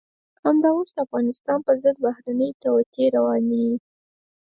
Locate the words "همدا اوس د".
0.43-0.97